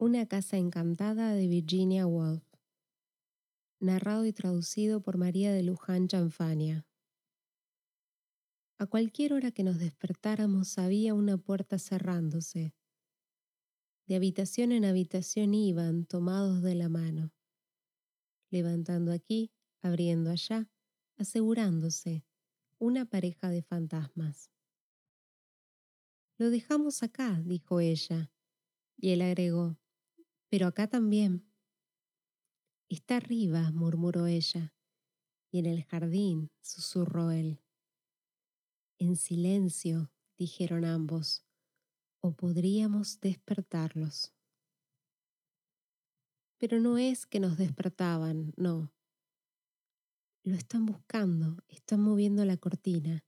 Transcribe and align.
Una 0.00 0.26
casa 0.26 0.56
encantada 0.56 1.32
de 1.32 1.48
Virginia 1.48 2.06
Woolf. 2.06 2.44
Narrado 3.80 4.26
y 4.26 4.32
traducido 4.32 5.02
por 5.02 5.18
María 5.18 5.52
de 5.52 5.64
Luján 5.64 6.06
Chanfania. 6.06 6.86
A 8.78 8.86
cualquier 8.86 9.32
hora 9.32 9.50
que 9.50 9.64
nos 9.64 9.80
despertáramos 9.80 10.78
había 10.78 11.14
una 11.14 11.36
puerta 11.36 11.80
cerrándose. 11.80 12.76
De 14.06 14.14
habitación 14.14 14.70
en 14.70 14.84
habitación 14.84 15.52
iban 15.52 16.04
tomados 16.04 16.62
de 16.62 16.76
la 16.76 16.88
mano, 16.88 17.34
levantando 18.50 19.10
aquí, 19.10 19.50
abriendo 19.82 20.30
allá, 20.30 20.70
asegurándose, 21.16 22.24
una 22.78 23.04
pareja 23.04 23.50
de 23.50 23.62
fantasmas. 23.62 24.52
Lo 26.36 26.50
dejamos 26.50 27.02
acá, 27.02 27.42
dijo 27.44 27.80
ella, 27.80 28.30
y 28.96 29.10
él 29.10 29.22
agregó, 29.22 29.76
pero 30.48 30.66
acá 30.66 30.88
también. 30.88 31.44
Está 32.88 33.16
arriba, 33.16 33.70
murmuró 33.70 34.26
ella, 34.26 34.74
y 35.50 35.58
en 35.58 35.66
el 35.66 35.84
jardín, 35.84 36.50
susurró 36.62 37.30
él. 37.30 37.60
En 38.98 39.16
silencio, 39.16 40.10
dijeron 40.38 40.84
ambos, 40.84 41.44
o 42.20 42.32
podríamos 42.32 43.20
despertarlos. 43.20 44.32
Pero 46.58 46.80
no 46.80 46.98
es 46.98 47.26
que 47.26 47.40
nos 47.40 47.56
despertaban, 47.56 48.52
no. 48.56 48.92
Lo 50.42 50.54
están 50.54 50.86
buscando, 50.86 51.62
están 51.68 52.00
moviendo 52.00 52.44
la 52.44 52.56
cortina. 52.56 53.24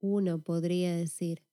Uno 0.00 0.42
podría 0.42 0.94
decir. 0.94 1.44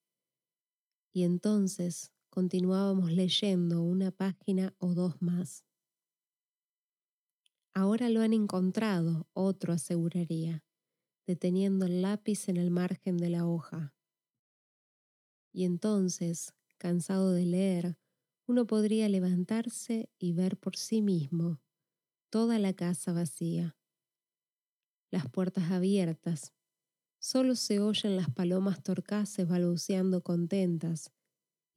Y 1.13 1.23
entonces 1.23 2.11
continuábamos 2.37 3.11
leyendo 3.11 3.81
una 3.81 4.11
página 4.11 4.75
o 4.77 4.93
dos 4.93 5.19
más. 5.23 5.65
Ahora 7.73 8.09
lo 8.09 8.21
han 8.21 8.31
encontrado, 8.31 9.27
otro 9.33 9.73
aseguraría, 9.73 10.63
deteniendo 11.25 11.87
el 11.87 12.03
lápiz 12.03 12.47
en 12.47 12.57
el 12.57 12.69
margen 12.69 13.17
de 13.17 13.31
la 13.31 13.47
hoja. 13.47 13.95
Y 15.51 15.65
entonces, 15.65 16.53
cansado 16.77 17.31
de 17.31 17.47
leer, 17.47 17.97
uno 18.45 18.67
podría 18.67 19.09
levantarse 19.09 20.11
y 20.19 20.33
ver 20.33 20.59
por 20.59 20.75
sí 20.77 21.01
mismo 21.01 21.59
toda 22.29 22.59
la 22.59 22.73
casa 22.73 23.13
vacía. 23.13 23.79
Las 25.09 25.27
puertas 25.27 25.71
abiertas, 25.71 26.53
solo 27.17 27.55
se 27.55 27.79
oyen 27.79 28.15
las 28.15 28.29
palomas 28.29 28.83
torcaces 28.83 29.47
balbuceando 29.47 30.21
contentas 30.21 31.16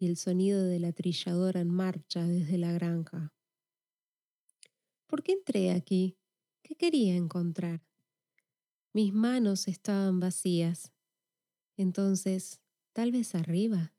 y 0.01 0.07
el 0.07 0.17
sonido 0.17 0.65
de 0.65 0.81
la 0.81 0.93
trilladora 0.93 1.61
en 1.61 1.69
marcha 1.69 2.27
desde 2.27 2.57
la 2.57 2.73
granja. 2.73 3.35
¿Por 5.07 5.23
qué 5.23 5.33
entré 5.33 5.73
aquí? 5.73 6.17
¿Qué 6.63 6.75
quería 6.75 7.15
encontrar? 7.15 7.87
Mis 8.95 9.13
manos 9.13 9.69
estaban 9.69 10.19
vacías. 10.19 10.91
Entonces, 11.77 12.61
tal 12.95 13.13
vez 13.13 13.35
arriba. 13.35 13.95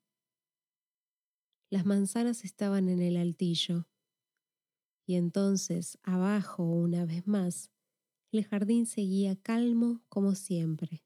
Las 1.70 1.86
manzanas 1.86 2.46
estaban 2.46 2.90
en 2.90 3.02
el 3.02 3.16
altillo. 3.16 3.88
Y 5.06 5.16
entonces, 5.16 6.00
abajo, 6.02 6.64
una 6.64 7.06
vez 7.06 7.28
más, 7.28 7.70
el 8.32 8.44
jardín 8.44 8.88
seguía 8.88 9.36
calmo 9.36 10.02
como 10.10 10.34
siempre. 10.34 11.04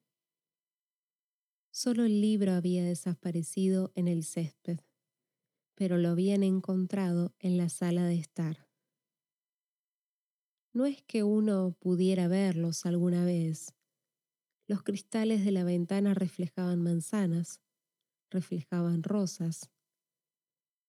Solo 1.71 2.05
el 2.05 2.21
libro 2.21 2.53
había 2.53 2.85
desaparecido 2.85 3.91
en 3.95 4.07
el 4.07 4.23
césped, 4.23 4.79
pero 5.75 5.97
lo 5.97 6.09
habían 6.09 6.43
encontrado 6.43 7.35
en 7.39 7.57
la 7.57 7.69
sala 7.69 8.05
de 8.05 8.15
estar. 8.15 8.67
No 10.73 10.85
es 10.85 11.01
que 11.03 11.23
uno 11.23 11.75
pudiera 11.79 12.27
verlos 12.27 12.85
alguna 12.85 13.23
vez. 13.23 13.73
Los 14.67 14.83
cristales 14.83 15.45
de 15.45 15.51
la 15.51 15.63
ventana 15.63 16.13
reflejaban 16.13 16.81
manzanas, 16.81 17.61
reflejaban 18.29 19.03
rosas. 19.03 19.69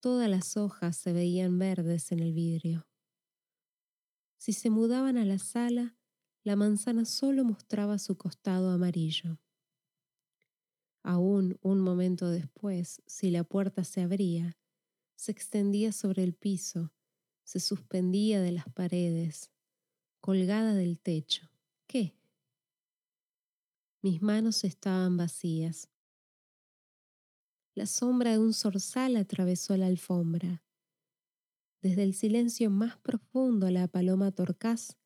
Todas 0.00 0.28
las 0.28 0.56
hojas 0.56 0.96
se 0.96 1.12
veían 1.12 1.58
verdes 1.58 2.10
en 2.10 2.20
el 2.20 2.32
vidrio. 2.32 2.86
Si 4.38 4.52
se 4.52 4.70
mudaban 4.70 5.18
a 5.18 5.24
la 5.24 5.38
sala, 5.38 5.96
la 6.44 6.56
manzana 6.56 7.04
solo 7.04 7.44
mostraba 7.44 7.98
su 7.98 8.16
costado 8.16 8.70
amarillo. 8.70 9.40
Aún 11.02 11.58
un 11.60 11.80
momento 11.80 12.30
después, 12.30 13.02
si 13.06 13.30
la 13.30 13.44
puerta 13.44 13.84
se 13.84 14.02
abría, 14.02 14.56
se 15.26 15.32
extendía 15.32 15.90
sobre 15.90 16.22
el 16.22 16.34
piso, 16.34 16.92
se 17.42 17.58
suspendía 17.58 18.40
de 18.40 18.52
las 18.52 18.68
paredes, 18.68 19.50
colgada 20.20 20.72
del 20.72 21.00
techo. 21.00 21.50
¿Qué? 21.88 22.16
Mis 24.02 24.22
manos 24.22 24.62
estaban 24.62 25.16
vacías. 25.16 25.88
La 27.74 27.86
sombra 27.86 28.30
de 28.30 28.38
un 28.38 28.54
zorzal 28.54 29.16
atravesó 29.16 29.76
la 29.76 29.88
alfombra. 29.88 30.62
Desde 31.82 32.04
el 32.04 32.14
silencio 32.14 32.70
más 32.70 32.96
profundo 32.96 33.68
la 33.68 33.88
paloma 33.88 34.30
torcaz 34.30 34.96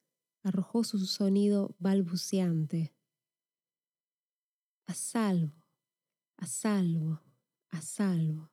arrojó 0.42 0.84
su 0.84 0.98
sonido 1.06 1.74
balbuceante. 1.78 2.94
A 4.84 4.92
salvo 4.92 5.54
a 6.36 6.46
salvo, 6.46 7.22
a 7.70 7.80
salvo. 7.80 8.50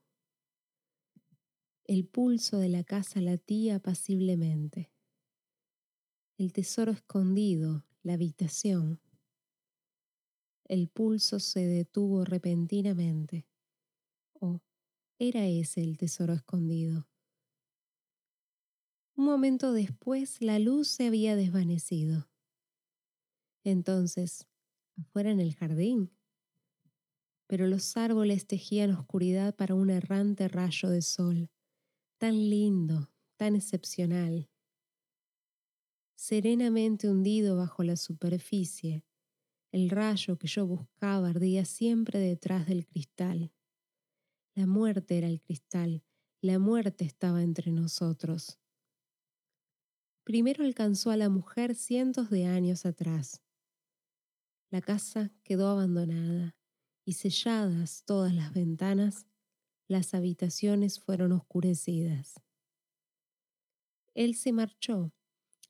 El 1.88 2.06
pulso 2.06 2.60
de 2.60 2.68
la 2.68 2.84
casa 2.84 3.22
latía 3.22 3.78
apaciblemente. 3.78 4.92
El 6.38 6.52
tesoro 6.52 6.92
escondido, 6.92 7.86
la 8.04 8.16
habitación. 8.16 9.00
El 10.66 10.90
pulso 10.90 11.40
se 11.40 11.66
detuvo 11.66 12.26
repentinamente. 12.26 13.48
¿O 14.34 14.60
era 15.18 15.48
ese 15.48 15.82
el 15.82 15.98
tesoro 15.98 16.34
escondido? 16.34 17.08
Un 19.16 19.24
momento 19.24 19.72
después 19.72 20.42
la 20.42 20.60
luz 20.60 20.90
se 20.90 21.08
había 21.08 21.38
desvanecido. 21.38 22.30
Entonces, 23.64 24.46
afuera 24.98 25.32
en 25.32 25.40
el 25.40 25.56
jardín, 25.56 26.12
pero 27.48 27.66
los 27.66 27.96
árboles 27.96 28.46
tejían 28.46 28.92
oscuridad 28.92 29.56
para 29.56 29.74
un 29.74 29.90
errante 29.90 30.50
rayo 30.50 30.90
de 30.90 31.02
sol, 31.02 31.50
tan 32.18 32.50
lindo, 32.50 33.12
tan 33.36 33.56
excepcional. 33.56 34.50
Serenamente 36.16 37.08
hundido 37.10 37.58
bajo 37.58 37.84
la 37.84 37.96
superficie, 37.96 39.06
el 39.72 39.90
rayo 39.90 40.38
que 40.38 40.48
yo 40.48 40.66
buscaba 40.66 41.30
ardía 41.30 41.66
siempre 41.66 42.20
detrás 42.20 42.68
del 42.68 42.88
cristal. 42.88 43.54
La 44.56 44.66
muerte 44.66 45.18
era 45.20 45.28
el 45.28 45.42
cristal, 45.42 46.04
la 46.42 46.58
muerte 46.58 47.06
estaba 47.06 47.44
entre 47.44 47.72
nosotros. 47.72 48.60
Primero 50.24 50.64
alcanzó 50.64 51.12
a 51.12 51.18
la 51.18 51.30
mujer 51.30 51.76
cientos 51.76 52.30
de 52.30 52.46
años 52.46 52.86
atrás. 52.86 53.44
La 54.70 54.82
casa 54.82 55.32
quedó 55.44 55.70
abandonada 55.70 56.58
y 57.06 57.14
selladas 57.14 58.04
todas 58.06 58.34
las 58.34 58.54
ventanas, 58.54 59.28
las 59.88 60.14
habitaciones 60.14 61.00
fueron 61.00 61.32
oscurecidas. 61.32 62.42
Él 64.14 64.36
se 64.36 64.52
marchó, 64.52 65.14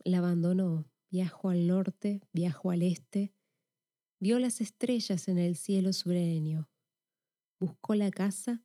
la 0.04 0.20
abandonó, 0.20 0.90
viajó 1.10 1.50
al 1.50 1.68
norte, 1.68 2.22
viajó 2.34 2.72
al 2.72 2.82
este, 2.82 3.34
vio 4.20 4.40
las 4.40 4.62
estrellas 4.62 5.28
en 5.28 5.38
el 5.38 5.56
cielo 5.56 5.94
sureño, 5.94 6.70
buscó 7.60 7.96
la 7.96 8.10
casa 8.12 8.64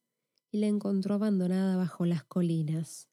y 0.51 0.59
la 0.59 0.67
encontró 0.67 1.15
abandonada 1.15 1.77
bajo 1.77 2.07
las 2.07 2.25
colinas. 2.25 3.09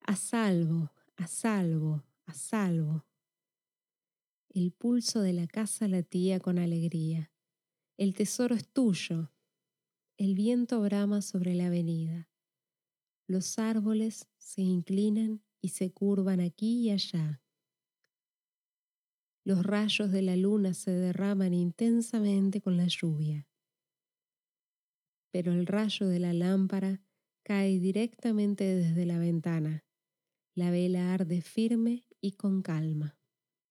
A 0.00 0.16
salvo, 0.16 0.92
a 1.16 1.26
salvo, 1.26 2.02
a 2.26 2.34
salvo. 2.34 3.06
El 4.48 4.72
pulso 4.72 5.20
de 5.20 5.32
la 5.32 5.46
casa 5.46 5.86
latía 5.88 6.40
con 6.40 6.58
alegría. 6.58 7.30
El 7.96 8.14
tesoro 8.14 8.54
es 8.54 8.68
tuyo. 8.68 9.30
El 10.22 10.36
viento 10.36 10.80
brama 10.80 11.20
sobre 11.20 11.52
la 11.52 11.66
avenida. 11.66 12.30
Los 13.26 13.58
árboles 13.58 14.28
se 14.38 14.62
inclinan 14.62 15.42
y 15.60 15.70
se 15.70 15.90
curvan 15.90 16.38
aquí 16.38 16.82
y 16.82 16.90
allá. 16.90 17.42
Los 19.42 19.66
rayos 19.66 20.12
de 20.12 20.22
la 20.22 20.36
luna 20.36 20.74
se 20.74 20.92
derraman 20.92 21.54
intensamente 21.54 22.60
con 22.60 22.76
la 22.76 22.86
lluvia. 22.86 23.48
Pero 25.32 25.50
el 25.50 25.66
rayo 25.66 26.06
de 26.06 26.20
la 26.20 26.32
lámpara 26.32 27.02
cae 27.42 27.80
directamente 27.80 28.62
desde 28.62 29.04
la 29.06 29.18
ventana. 29.18 29.84
La 30.54 30.70
vela 30.70 31.14
arde 31.14 31.42
firme 31.42 32.06
y 32.20 32.34
con 32.34 32.62
calma. 32.62 33.18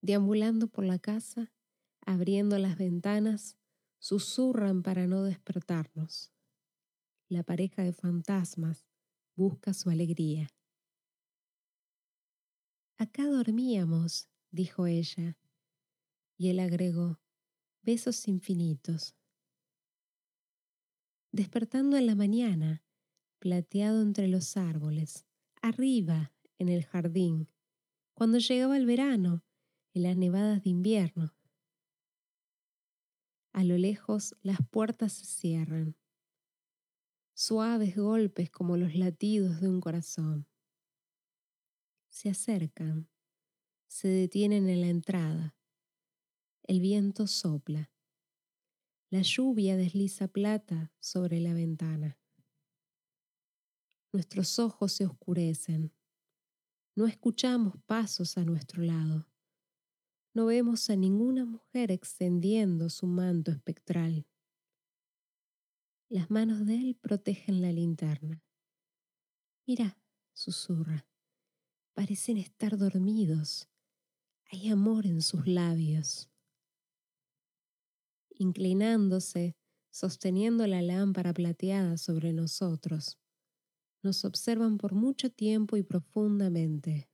Deambulando 0.01 0.68
por 0.68 0.83
la 0.83 1.00
casa, 1.00 1.53
abriendo 2.06 2.57
las 2.57 2.77
ventanas, 2.77 3.56
susurran 4.00 4.83
para 4.83 5.07
no 5.07 5.24
despertarnos. 5.24 6.33
La 7.31 7.43
pareja 7.43 7.81
de 7.81 7.93
fantasmas 7.93 8.85
busca 9.37 9.73
su 9.73 9.89
alegría. 9.89 10.49
Acá 12.97 13.25
dormíamos, 13.25 14.27
dijo 14.51 14.85
ella, 14.85 15.37
y 16.37 16.49
él 16.49 16.59
agregó, 16.59 17.21
besos 17.83 18.27
infinitos. 18.27 19.15
Despertando 21.31 21.95
en 21.95 22.07
la 22.07 22.15
mañana, 22.15 22.83
plateado 23.39 24.01
entre 24.01 24.27
los 24.27 24.57
árboles, 24.57 25.25
arriba, 25.61 26.33
en 26.57 26.67
el 26.67 26.83
jardín, 26.83 27.47
cuando 28.13 28.39
llegaba 28.39 28.75
el 28.75 28.85
verano, 28.85 29.45
en 29.93 30.03
las 30.03 30.17
nevadas 30.17 30.63
de 30.63 30.71
invierno. 30.71 31.33
A 33.53 33.63
lo 33.63 33.77
lejos 33.77 34.35
las 34.41 34.59
puertas 34.69 35.13
se 35.13 35.23
cierran, 35.23 35.95
suaves 37.33 37.95
golpes 37.95 38.49
como 38.49 38.77
los 38.77 38.95
latidos 38.95 39.61
de 39.61 39.69
un 39.69 39.81
corazón. 39.81 40.47
Se 42.09 42.29
acercan, 42.29 43.09
se 43.87 44.07
detienen 44.07 44.69
en 44.69 44.81
la 44.81 44.87
entrada. 44.87 45.55
El 46.63 46.79
viento 46.79 47.27
sopla. 47.27 47.91
La 49.09 49.21
lluvia 49.21 49.75
desliza 49.75 50.27
plata 50.27 50.93
sobre 50.99 51.41
la 51.41 51.53
ventana. 51.53 52.17
Nuestros 54.13 54.59
ojos 54.59 54.93
se 54.93 55.05
oscurecen. 55.05 55.93
No 56.95 57.07
escuchamos 57.07 57.75
pasos 57.85 58.37
a 58.37 58.45
nuestro 58.45 58.83
lado. 58.83 59.27
No 60.33 60.45
vemos 60.45 60.89
a 60.89 60.95
ninguna 60.95 61.45
mujer 61.45 61.91
extendiendo 61.91 62.89
su 62.89 63.07
manto 63.07 63.51
espectral. 63.51 64.25
Las 66.11 66.29
manos 66.29 66.65
de 66.65 66.75
él 66.75 66.97
protegen 66.99 67.61
la 67.61 67.71
linterna. 67.71 68.43
Mira, 69.65 69.97
susurra. 70.33 71.07
Parecen 71.93 72.35
estar 72.35 72.77
dormidos. 72.77 73.69
Hay 74.51 74.67
amor 74.67 75.05
en 75.05 75.21
sus 75.21 75.47
labios. 75.47 76.29
Inclinándose, 78.31 79.55
sosteniendo 79.89 80.67
la 80.67 80.81
lámpara 80.81 81.33
plateada 81.33 81.95
sobre 81.95 82.33
nosotros, 82.33 83.17
nos 84.03 84.25
observan 84.25 84.77
por 84.77 84.93
mucho 84.93 85.31
tiempo 85.31 85.77
y 85.77 85.83
profundamente. 85.83 87.09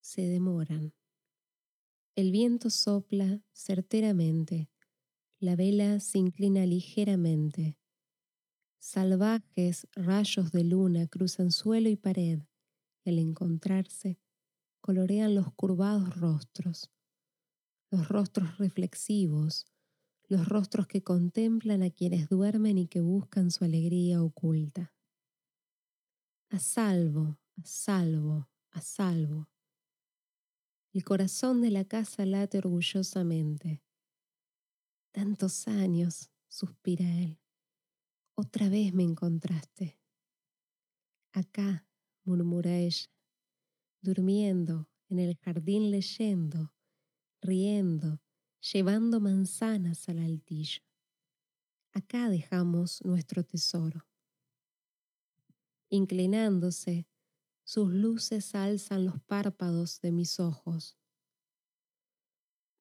Se 0.00 0.22
demoran. 0.22 0.92
El 2.16 2.32
viento 2.32 2.70
sopla 2.70 3.40
certeramente, 3.52 4.68
la 5.44 5.56
vela 5.56 6.00
se 6.00 6.18
inclina 6.18 6.66
ligeramente. 6.66 7.78
Salvajes 8.78 9.86
rayos 9.94 10.52
de 10.52 10.64
luna 10.64 11.06
cruzan 11.06 11.50
suelo 11.50 11.88
y 11.88 11.96
pared 11.96 12.40
y 13.04 13.10
al 13.10 13.18
encontrarse 13.18 14.18
colorean 14.80 15.34
los 15.34 15.52
curvados 15.52 16.18
rostros, 16.18 16.90
los 17.90 18.08
rostros 18.08 18.58
reflexivos, 18.58 19.66
los 20.28 20.48
rostros 20.48 20.86
que 20.86 21.02
contemplan 21.02 21.82
a 21.82 21.90
quienes 21.90 22.28
duermen 22.28 22.78
y 22.78 22.86
que 22.86 23.00
buscan 23.00 23.50
su 23.50 23.64
alegría 23.64 24.22
oculta 24.22 24.94
a 26.54 26.58
salvo, 26.60 27.36
a 27.56 27.64
salvo, 27.64 28.48
a 28.70 28.80
salvo. 28.80 29.48
El 30.92 31.02
corazón 31.02 31.60
de 31.60 31.72
la 31.72 31.84
casa 31.84 32.24
late 32.24 32.58
orgullosamente. 32.58 33.83
Tantos 35.14 35.68
años, 35.68 36.32
suspira 36.48 37.04
él. 37.04 37.38
Otra 38.34 38.68
vez 38.68 38.92
me 38.92 39.04
encontraste. 39.04 39.96
Acá, 41.32 41.86
murmura 42.24 42.76
ella, 42.78 43.06
durmiendo 44.00 44.90
en 45.08 45.20
el 45.20 45.36
jardín 45.36 45.92
leyendo, 45.92 46.74
riendo, 47.40 48.20
llevando 48.72 49.20
manzanas 49.20 50.08
al 50.08 50.18
altillo. 50.18 50.82
Acá 51.92 52.28
dejamos 52.28 53.00
nuestro 53.04 53.44
tesoro. 53.44 54.08
Inclinándose, 55.90 57.06
sus 57.62 57.92
luces 57.92 58.52
alzan 58.56 59.04
los 59.04 59.20
párpados 59.20 60.00
de 60.00 60.10
mis 60.10 60.40
ojos. 60.40 60.98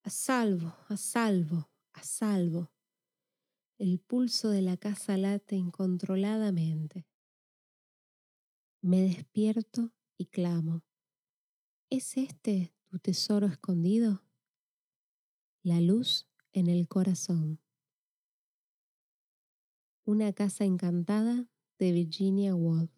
A 0.02 0.10
salvo, 0.10 0.76
a 0.90 0.98
salvo, 0.98 1.70
a 1.94 2.04
salvo. 2.04 2.72
El 3.78 4.00
pulso 4.00 4.50
de 4.50 4.62
la 4.62 4.78
casa 4.78 5.18
late 5.18 5.56
incontroladamente. 5.56 7.08
Me 8.82 9.02
despierto 9.02 9.94
y 10.18 10.26
clamo. 10.26 10.84
¿Es 11.90 12.18
este 12.18 12.74
tu 12.86 13.00
tesoro 13.00 13.48
escondido? 13.48 14.24
La 15.64 15.80
luz 15.80 16.28
en 16.52 16.68
el 16.68 16.88
corazón. 16.88 17.60
Una 20.06 20.34
casa 20.34 20.66
encantada 20.66 21.48
de 21.80 21.92
Virginia 21.92 22.56
Woolf. 22.56 22.92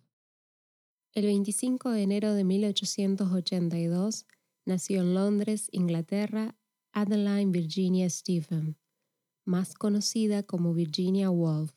El 1.14 1.26
25 1.26 1.92
de 1.92 2.02
enero 2.02 2.34
de 2.34 2.44
1882 2.44 4.26
nació 4.66 5.02
en 5.02 5.14
Londres, 5.14 5.70
Inglaterra, 5.72 6.58
Adeline 6.92 7.52
Virginia 7.52 8.10
Stephen, 8.10 8.78
más 9.46 9.74
conocida 9.74 10.44
como 10.44 10.74
Virginia 10.74 11.30
Woolf. 11.30 11.72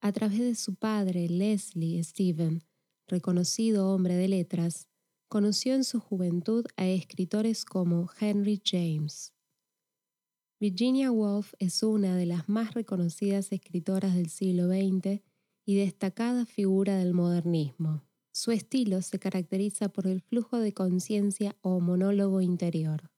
A 0.00 0.12
través 0.12 0.40
de 0.40 0.54
su 0.54 0.74
padre, 0.74 1.28
Leslie 1.28 2.02
Stephen, 2.04 2.64
reconocido 3.06 3.92
hombre 3.92 4.14
de 4.14 4.28
letras, 4.28 4.88
conoció 5.28 5.74
en 5.74 5.84
su 5.84 6.00
juventud 6.00 6.66
a 6.76 6.86
escritores 6.86 7.64
como 7.64 8.08
Henry 8.20 8.60
James. 8.64 9.32
Virginia 10.58 11.10
Woolf 11.10 11.52
es 11.58 11.82
una 11.82 12.16
de 12.16 12.26
las 12.26 12.48
más 12.48 12.74
reconocidas 12.74 13.52
escritoras 13.52 14.14
del 14.14 14.30
siglo 14.30 14.68
XX 14.68 15.22
y 15.66 15.76
destacada 15.76 16.46
figura 16.46 16.96
del 16.96 17.12
modernismo. 17.12 18.04
Su 18.32 18.52
estilo 18.52 19.02
se 19.02 19.18
caracteriza 19.18 19.88
por 19.88 20.06
el 20.06 20.22
flujo 20.22 20.58
de 20.58 20.72
conciencia 20.72 21.56
o 21.62 21.80
monólogo 21.80 22.40
interior. 22.40 23.10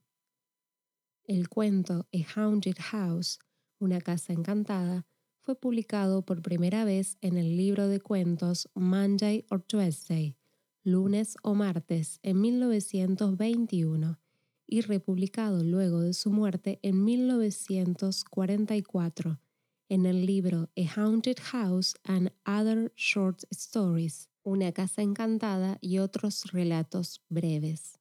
El 1.28 1.48
cuento 1.50 2.08
A 2.12 2.18
Haunted 2.34 2.78
House, 2.80 3.38
una 3.78 4.00
casa 4.00 4.32
encantada, 4.32 5.06
fue 5.42 5.54
publicado 5.54 6.24
por 6.24 6.40
primera 6.40 6.84
vez 6.84 7.18
en 7.20 7.36
el 7.36 7.54
libro 7.56 7.86
de 7.86 8.00
cuentos 8.00 8.68
Monday 8.74 9.44
or 9.50 9.62
Tuesday, 9.62 10.38
lunes 10.82 11.36
o 11.42 11.54
martes, 11.54 12.18
en 12.22 12.40
1921 12.40 14.18
y 14.66 14.80
republicado 14.80 15.62
luego 15.62 16.00
de 16.00 16.14
su 16.14 16.30
muerte 16.30 16.80
en 16.82 17.04
1944 17.04 19.38
en 19.90 20.06
el 20.06 20.24
libro 20.24 20.70
A 20.76 20.84
Haunted 20.96 21.36
House 21.42 21.94
and 22.04 22.32
Other 22.46 22.90
Short 22.96 23.42
Stories, 23.50 24.30
una 24.44 24.72
casa 24.72 25.02
encantada 25.02 25.76
y 25.82 25.98
otros 25.98 26.44
relatos 26.52 27.20
breves. 27.28 27.98